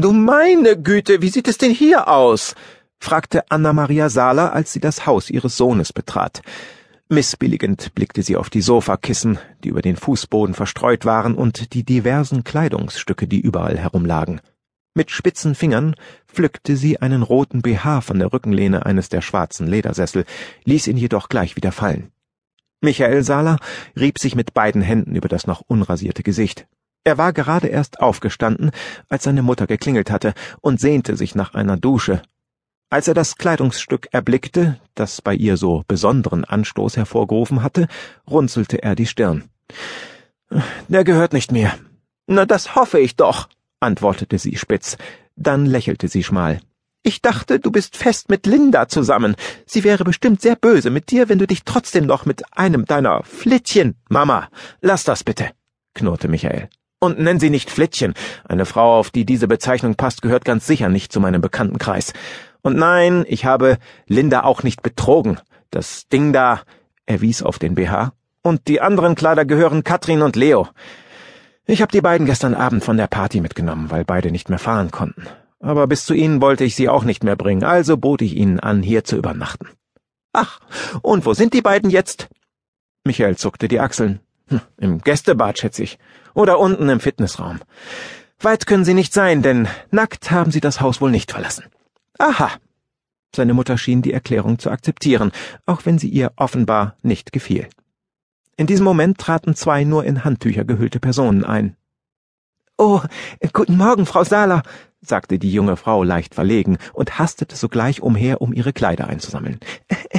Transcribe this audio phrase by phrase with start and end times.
[0.00, 2.54] Du meine Güte, wie sieht es denn hier aus?
[3.00, 6.40] fragte Anna-Maria Sala, als sie das Haus ihres Sohnes betrat.
[7.08, 12.44] Missbilligend blickte sie auf die Sofakissen, die über den Fußboden verstreut waren, und die diversen
[12.44, 14.40] Kleidungsstücke, die überall herumlagen.
[14.94, 15.96] Mit spitzen Fingern
[16.28, 20.26] pflückte sie einen roten BH von der Rückenlehne eines der schwarzen Ledersessel,
[20.62, 22.12] ließ ihn jedoch gleich wieder fallen.
[22.80, 23.56] Michael Sala
[23.98, 26.68] rieb sich mit beiden Händen über das noch unrasierte Gesicht.
[27.08, 28.70] Er war gerade erst aufgestanden,
[29.08, 32.20] als seine Mutter geklingelt hatte, und sehnte sich nach einer Dusche.
[32.90, 37.88] Als er das Kleidungsstück erblickte, das bei ihr so besonderen Anstoß hervorgerufen hatte,
[38.30, 39.44] runzelte er die Stirn.
[40.88, 41.72] Der gehört nicht mir.
[42.26, 43.48] Na, das hoffe ich doch,
[43.80, 44.98] antwortete sie spitz.
[45.34, 46.60] Dann lächelte sie schmal.
[47.02, 49.34] Ich dachte, du bist fest mit Linda zusammen.
[49.64, 53.22] Sie wäre bestimmt sehr böse mit dir, wenn du dich trotzdem noch mit einem deiner
[53.22, 53.94] Flittchen.
[54.10, 54.50] Mama,
[54.82, 55.52] lass das bitte,
[55.94, 56.68] knurrte Michael.
[57.00, 58.14] Und nenn sie nicht Flittchen.
[58.48, 62.12] Eine Frau, auf die diese Bezeichnung passt, gehört ganz sicher nicht zu meinem Bekanntenkreis.
[62.62, 65.38] Und nein, ich habe Linda auch nicht betrogen.
[65.70, 66.62] Das Ding da,
[67.06, 68.12] er wies auf den BH.
[68.42, 70.68] Und die anderen Kleider gehören Katrin und Leo.
[71.66, 74.90] Ich habe die beiden gestern Abend von der Party mitgenommen, weil beide nicht mehr fahren
[74.90, 75.26] konnten.
[75.60, 78.58] Aber bis zu ihnen wollte ich sie auch nicht mehr bringen, also bot ich ihnen
[78.58, 79.68] an, hier zu übernachten.
[80.32, 80.60] Ach,
[81.02, 82.28] und wo sind die beiden jetzt?
[83.04, 84.20] Michael zuckte die Achseln.
[84.48, 85.98] Hm, Im Gästebad, schätze ich.
[86.34, 87.60] Oder unten im Fitnessraum.
[88.40, 91.64] Weit können sie nicht sein, denn nackt haben sie das Haus wohl nicht verlassen.
[92.18, 92.50] Aha.
[93.34, 95.32] Seine Mutter schien die Erklärung zu akzeptieren,
[95.66, 97.68] auch wenn sie ihr offenbar nicht gefiel.
[98.56, 101.76] In diesem Moment traten zwei nur in Handtücher gehüllte Personen ein.
[102.76, 103.00] Oh,
[103.52, 104.62] guten Morgen, Frau Sala,
[105.00, 109.60] sagte die junge Frau leicht verlegen und hastete sogleich umher, um ihre Kleider einzusammeln.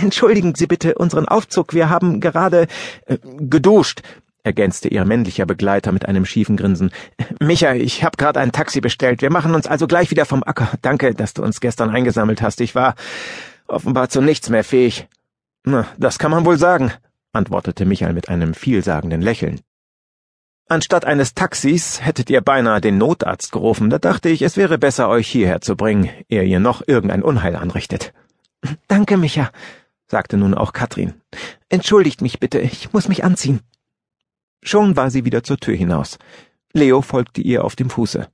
[0.02, 2.68] Entschuldigen Sie bitte unseren Aufzug, wir haben gerade
[3.06, 4.02] äh, geduscht,
[4.44, 6.92] ergänzte ihr männlicher Begleiter mit einem schiefen Grinsen.
[7.40, 9.22] Micha, ich hab grad ein Taxi bestellt.
[9.22, 10.70] Wir machen uns also gleich wieder vom Acker.
[10.82, 12.62] Danke, dass du uns gestern eingesammelt hast.
[12.62, 12.96] Ich war
[13.68, 15.08] offenbar zu nichts mehr fähig.
[15.64, 16.92] Na, das kann man wohl sagen,
[17.34, 19.60] antwortete Michael mit einem vielsagenden Lächeln.
[20.70, 23.90] Anstatt eines Taxis hättet ihr beinahe den Notarzt gerufen.
[23.90, 27.56] Da dachte ich, es wäre besser, euch hierher zu bringen, ehe ihr noch irgendein Unheil
[27.56, 28.14] anrichtet.
[28.88, 29.52] Danke, Micha,
[30.10, 31.14] sagte nun auch Katrin.
[31.70, 33.62] Entschuldigt mich bitte, ich muss mich anziehen.
[34.62, 36.18] Schon war sie wieder zur Tür hinaus.
[36.74, 38.28] Leo folgte ihr auf dem Fuße.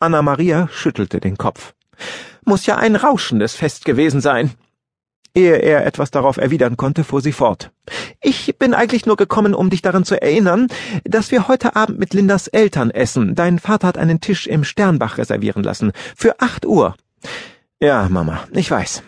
[0.00, 1.74] Anna Maria schüttelte den Kopf.
[2.44, 4.52] Muss ja ein rauschendes Fest gewesen sein.
[5.34, 7.70] Ehe er etwas darauf erwidern konnte, fuhr sie fort.
[8.20, 10.68] Ich bin eigentlich nur gekommen, um dich daran zu erinnern,
[11.04, 13.34] dass wir heute Abend mit Lindas Eltern essen.
[13.34, 15.92] Dein Vater hat einen Tisch im Sternbach reservieren lassen.
[16.16, 16.94] Für acht Uhr.
[17.80, 19.02] Ja, Mama, ich weiß.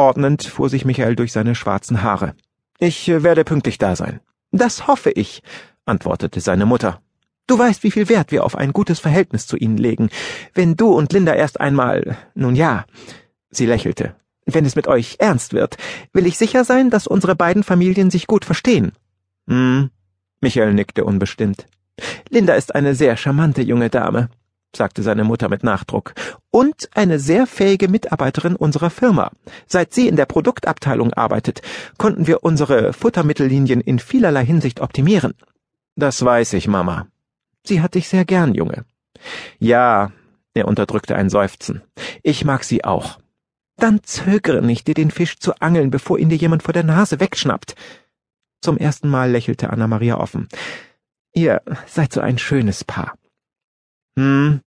[0.00, 2.34] Ordnend fuhr sich Michael durch seine schwarzen Haare.
[2.78, 4.20] Ich werde pünktlich da sein.
[4.50, 5.42] Das hoffe ich,
[5.84, 7.02] antwortete seine Mutter.
[7.46, 10.08] Du weißt, wie viel Wert wir auf ein gutes Verhältnis zu ihnen legen.
[10.54, 12.16] Wenn du und Linda erst einmal.
[12.34, 12.86] Nun ja.
[13.50, 14.16] Sie lächelte.
[14.46, 15.76] Wenn es mit euch ernst wird,
[16.14, 18.92] will ich sicher sein, dass unsere beiden Familien sich gut verstehen.
[19.48, 19.90] Hm.
[20.40, 21.66] Michael nickte unbestimmt.
[22.30, 24.30] Linda ist eine sehr charmante junge Dame,
[24.76, 26.14] sagte seine Mutter mit Nachdruck,
[26.50, 29.30] und eine sehr fähige Mitarbeiterin unserer Firma.
[29.66, 31.62] Seit sie in der Produktabteilung arbeitet,
[31.98, 35.34] konnten wir unsere Futtermittellinien in vielerlei Hinsicht optimieren.
[35.96, 37.08] Das weiß ich, Mama.
[37.64, 38.84] Sie hat dich sehr gern, Junge.
[39.58, 40.12] Ja,
[40.54, 41.82] er unterdrückte ein Seufzen.
[42.22, 43.18] Ich mag sie auch.
[43.76, 47.20] Dann zögere nicht, dir den Fisch zu angeln, bevor ihn dir jemand vor der Nase
[47.20, 47.74] wegschnappt.
[48.60, 50.48] Zum ersten Mal lächelte Anna Maria offen.
[51.32, 53.14] Ihr seid so ein schönes Paar.
[54.20, 54.60] Hm.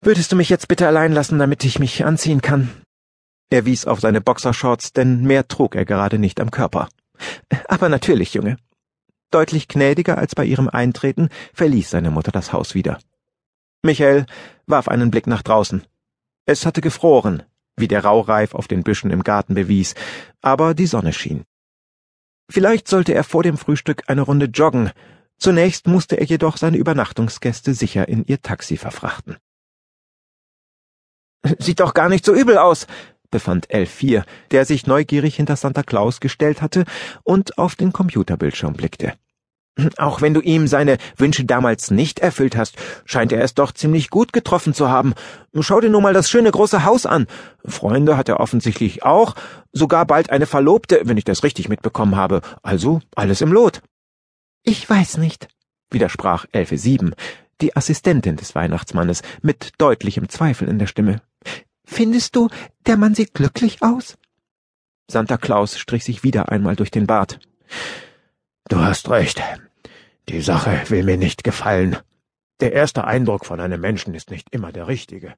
[0.00, 2.70] Würdest du mich jetzt bitte allein lassen, damit ich mich anziehen kann?
[3.50, 6.88] Er wies auf seine Boxershorts, denn mehr trug er gerade nicht am Körper.
[7.68, 8.56] Aber natürlich, Junge.
[9.30, 12.98] Deutlich gnädiger als bei ihrem Eintreten verließ seine Mutter das Haus wieder.
[13.82, 14.24] Michael
[14.66, 15.84] warf einen Blick nach draußen.
[16.46, 17.42] Es hatte gefroren,
[17.76, 19.94] wie der Raureif auf den Büschen im Garten bewies,
[20.40, 21.44] aber die Sonne schien.
[22.50, 24.92] Vielleicht sollte er vor dem Frühstück eine Runde joggen,
[25.38, 29.36] zunächst musste er jedoch seine Übernachtungsgäste sicher in ihr Taxi verfrachten.
[31.58, 32.86] Sieht doch gar nicht so übel aus,
[33.30, 36.84] befand L4, der sich neugierig hinter Santa Claus gestellt hatte
[37.22, 39.14] und auf den Computerbildschirm blickte.
[39.96, 44.10] Auch wenn du ihm seine Wünsche damals nicht erfüllt hast, scheint er es doch ziemlich
[44.10, 45.14] gut getroffen zu haben.
[45.60, 47.28] Schau dir nur mal das schöne große Haus an.
[47.64, 49.36] Freunde hat er offensichtlich auch,
[49.72, 52.40] sogar bald eine Verlobte, wenn ich das richtig mitbekommen habe.
[52.62, 53.80] Also alles im Lot.
[54.68, 55.48] Ich weiß nicht,
[55.88, 57.14] widersprach Elfe sieben,
[57.62, 61.22] die Assistentin des Weihnachtsmannes, mit deutlichem Zweifel in der Stimme.
[61.86, 62.50] Findest du,
[62.86, 64.18] der Mann sieht glücklich aus?
[65.10, 67.40] Santa Claus strich sich wieder einmal durch den Bart.
[68.68, 69.42] Du hast recht.
[70.28, 71.96] Die Sache will mir nicht gefallen.
[72.60, 75.34] Der erste Eindruck von einem Menschen ist nicht immer der richtige.